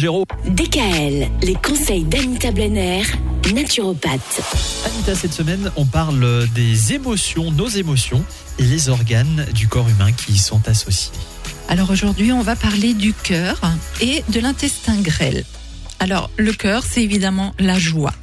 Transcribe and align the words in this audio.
Géraud. 0.00 0.26
DKL, 0.46 1.28
les 1.42 1.54
conseils 1.54 2.04
d'Anita 2.04 2.52
Blenner, 2.52 3.02
naturopathe. 3.52 4.40
Anita, 4.86 5.16
cette 5.16 5.32
semaine, 5.32 5.72
on 5.74 5.86
parle 5.86 6.46
des 6.54 6.92
émotions, 6.92 7.50
nos 7.50 7.66
émotions 7.66 8.22
et 8.60 8.62
les 8.62 8.90
organes 8.90 9.44
du 9.52 9.66
corps 9.66 9.88
humain 9.88 10.12
qui 10.12 10.34
y 10.34 10.38
sont 10.38 10.68
associés. 10.68 11.10
Alors 11.68 11.90
aujourd'hui, 11.90 12.30
on 12.30 12.42
va 12.42 12.54
parler 12.54 12.94
du 12.94 13.12
cœur 13.12 13.60
et 14.00 14.22
de 14.28 14.38
l'intestin 14.38 15.00
grêle. 15.00 15.44
Alors 15.98 16.30
le 16.36 16.52
cœur, 16.52 16.84
c'est 16.84 17.02
évidemment 17.02 17.52
la 17.58 17.76
joie. 17.76 18.14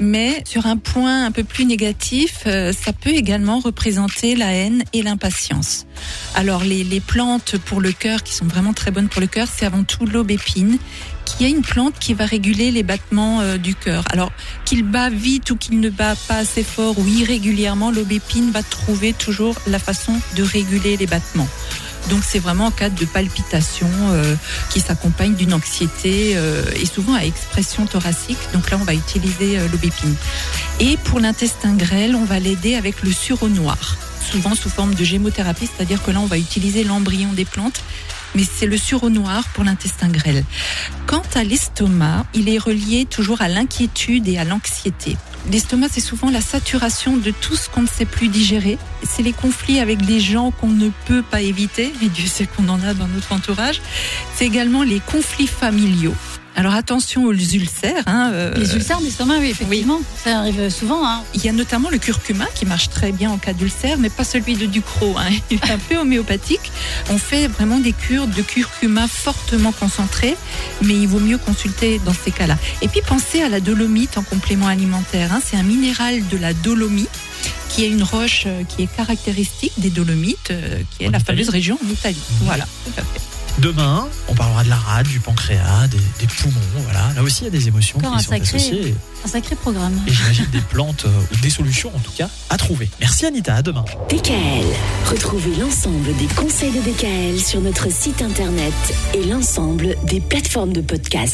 Mais 0.00 0.42
sur 0.46 0.66
un 0.66 0.76
point 0.76 1.24
un 1.24 1.32
peu 1.32 1.44
plus 1.44 1.64
négatif, 1.64 2.44
euh, 2.46 2.72
ça 2.72 2.92
peut 2.92 3.10
également 3.10 3.58
représenter 3.58 4.36
la 4.36 4.52
haine 4.52 4.84
et 4.92 5.02
l'impatience. 5.02 5.86
Alors 6.34 6.62
les, 6.62 6.84
les 6.84 7.00
plantes 7.00 7.56
pour 7.58 7.80
le 7.80 7.92
cœur 7.92 8.22
qui 8.22 8.34
sont 8.34 8.46
vraiment 8.46 8.72
très 8.72 8.90
bonnes 8.90 9.08
pour 9.08 9.20
le 9.20 9.26
cœur, 9.26 9.48
c'est 9.52 9.66
avant 9.66 9.82
tout 9.82 10.06
l'aubépine, 10.06 10.78
qui 11.24 11.44
est 11.44 11.50
une 11.50 11.62
plante 11.62 11.94
qui 11.98 12.14
va 12.14 12.24
réguler 12.24 12.70
les 12.70 12.82
battements 12.82 13.40
euh, 13.40 13.58
du 13.58 13.74
cœur. 13.74 14.04
Alors 14.10 14.32
qu'il 14.64 14.84
bat 14.84 15.10
vite 15.10 15.50
ou 15.50 15.56
qu'il 15.56 15.80
ne 15.80 15.90
bat 15.90 16.14
pas 16.28 16.38
assez 16.38 16.62
fort 16.62 16.98
ou 16.98 17.06
irrégulièrement, 17.06 17.90
l'aubépine 17.90 18.50
va 18.50 18.62
trouver 18.62 19.12
toujours 19.12 19.56
la 19.66 19.78
façon 19.78 20.12
de 20.36 20.42
réguler 20.42 20.96
les 20.96 21.06
battements. 21.06 21.48
Donc 22.08 22.22
c'est 22.24 22.38
vraiment 22.38 22.66
en 22.66 22.70
cas 22.70 22.90
de 22.90 23.04
palpitation 23.04 23.88
euh, 24.10 24.34
qui 24.70 24.80
s'accompagne 24.80 25.34
d'une 25.34 25.52
anxiété 25.52 26.32
euh, 26.36 26.62
et 26.76 26.86
souvent 26.86 27.14
à 27.14 27.24
expression 27.24 27.86
thoracique. 27.86 28.38
Donc 28.52 28.70
là, 28.70 28.78
on 28.80 28.84
va 28.84 28.94
utiliser 28.94 29.58
euh, 29.58 29.68
l'aubépine. 29.70 30.14
Et 30.80 30.96
pour 31.04 31.20
l'intestin 31.20 31.74
grêle, 31.74 32.14
on 32.14 32.24
va 32.24 32.38
l'aider 32.38 32.76
avec 32.76 33.02
le 33.02 33.12
sureau 33.12 33.48
noir, 33.48 33.96
souvent 34.30 34.54
sous 34.54 34.70
forme 34.70 34.94
de 34.94 35.04
gémothérapie, 35.04 35.68
c'est-à-dire 35.74 36.02
que 36.02 36.10
là, 36.10 36.20
on 36.20 36.26
va 36.26 36.38
utiliser 36.38 36.84
l'embryon 36.84 37.32
des 37.32 37.44
plantes 37.44 37.82
mais 38.34 38.44
c'est 38.44 38.66
le 38.66 38.76
sureau 38.76 39.08
noir 39.08 39.42
pour 39.54 39.64
l'intestin 39.64 40.08
grêle. 40.08 40.44
Quant 41.06 41.22
à 41.34 41.44
l'estomac, 41.44 42.26
il 42.34 42.48
est 42.48 42.58
relié 42.58 43.06
toujours 43.06 43.40
à 43.40 43.48
l'inquiétude 43.48 44.28
et 44.28 44.38
à 44.38 44.44
l'anxiété. 44.44 45.16
L'estomac, 45.50 45.88
c'est 45.90 46.00
souvent 46.00 46.30
la 46.30 46.40
saturation 46.40 47.16
de 47.16 47.30
tout 47.30 47.56
ce 47.56 47.68
qu'on 47.68 47.82
ne 47.82 47.86
sait 47.86 48.04
plus 48.04 48.28
digérer. 48.28 48.78
C'est 49.02 49.22
les 49.22 49.32
conflits 49.32 49.80
avec 49.80 50.04
les 50.04 50.20
gens 50.20 50.50
qu'on 50.50 50.68
ne 50.68 50.90
peut 51.06 51.22
pas 51.22 51.40
éviter, 51.40 51.92
et 52.02 52.08
Dieu 52.08 52.26
sait 52.26 52.46
qu'on 52.46 52.68
en 52.68 52.82
a 52.82 52.94
dans 52.94 53.08
notre 53.08 53.32
entourage. 53.32 53.80
C'est 54.34 54.44
également 54.44 54.82
les 54.82 55.00
conflits 55.00 55.46
familiaux. 55.46 56.14
Alors 56.58 56.74
attention 56.74 57.22
aux 57.22 57.32
ulcères. 57.32 58.02
Hein, 58.06 58.32
euh, 58.32 58.52
les 58.56 58.74
ulcères 58.74 59.00
d'estomac, 59.00 59.38
oui, 59.38 59.50
effectivement, 59.50 60.00
ça 60.24 60.40
arrive 60.40 60.70
souvent. 60.70 61.06
Hein. 61.06 61.22
Il 61.32 61.44
y 61.44 61.48
a 61.48 61.52
notamment 61.52 61.88
le 61.88 61.98
curcuma 61.98 62.46
qui 62.52 62.66
marche 62.66 62.88
très 62.88 63.12
bien 63.12 63.30
en 63.30 63.38
cas 63.38 63.52
d'ulcère, 63.52 63.96
mais 63.96 64.10
pas 64.10 64.24
celui 64.24 64.56
de 64.56 64.66
Ducrot. 64.66 65.14
Hein. 65.16 65.28
Il 65.52 65.58
est 65.58 65.70
un 65.70 65.78
peu 65.78 65.96
homéopathique. 65.98 66.72
On 67.10 67.16
fait 67.16 67.46
vraiment 67.46 67.78
des 67.78 67.92
cures 67.92 68.26
de 68.26 68.42
curcuma 68.42 69.06
fortement 69.06 69.70
concentrées, 69.70 70.36
mais 70.82 70.94
il 70.94 71.06
vaut 71.06 71.20
mieux 71.20 71.38
consulter 71.38 72.00
dans 72.04 72.12
ces 72.12 72.32
cas-là. 72.32 72.58
Et 72.82 72.88
puis 72.88 73.02
pensez 73.06 73.40
à 73.40 73.48
la 73.48 73.60
dolomite 73.60 74.18
en 74.18 74.22
complément 74.22 74.66
alimentaire. 74.66 75.32
Hein. 75.32 75.40
C'est 75.44 75.56
un 75.56 75.62
minéral 75.62 76.26
de 76.26 76.38
la 76.38 76.54
dolomie 76.54 77.06
qui 77.68 77.84
est 77.84 77.88
une 77.88 78.02
roche 78.02 78.44
euh, 78.46 78.64
qui 78.64 78.82
est 78.82 78.96
caractéristique 78.96 79.74
des 79.78 79.90
Dolomites, 79.90 80.50
euh, 80.50 80.80
qui 80.90 81.04
est 81.04 81.10
la 81.10 81.20
fameuse 81.20 81.50
région 81.50 81.78
en 81.86 81.88
Italie. 81.88 82.18
Voilà, 82.42 82.64
tout 82.84 83.00
à 83.00 83.02
fait. 83.02 83.37
Demain, 83.60 84.06
on 84.28 84.34
parlera 84.34 84.62
de 84.62 84.68
la 84.68 84.76
rate, 84.76 85.08
du 85.08 85.18
pancréas, 85.18 85.88
des, 85.88 86.26
poumons. 86.26 86.54
Voilà, 86.84 87.12
là 87.16 87.22
aussi 87.22 87.40
il 87.42 87.44
y 87.44 87.48
a 87.48 87.50
des 87.50 87.66
émotions 87.66 87.98
qui 87.98 88.04
sont 88.04 88.18
sacré, 88.18 88.56
associées. 88.56 88.94
Un 89.24 89.28
sacré 89.28 89.56
programme. 89.56 90.00
Et 90.06 90.12
j'imagine 90.12 90.46
des 90.52 90.60
plantes 90.60 91.06
euh, 91.06 91.34
ou 91.34 91.36
des 91.40 91.50
solutions 91.50 91.90
en 91.94 91.98
tout 91.98 92.12
cas 92.16 92.28
à 92.50 92.56
trouver. 92.56 92.88
Merci 93.00 93.26
Anita, 93.26 93.56
à 93.56 93.62
demain. 93.62 93.84
DKL. 94.10 94.64
Retrouvez 95.10 95.56
l'ensemble 95.56 96.14
des 96.18 96.26
conseils 96.36 96.70
de 96.70 96.80
DKL 96.80 97.40
sur 97.40 97.60
notre 97.60 97.90
site 97.90 98.22
internet 98.22 98.74
et 99.14 99.24
l'ensemble 99.24 99.96
des 100.04 100.20
plateformes 100.20 100.72
de 100.72 100.80
podcast. 100.80 101.26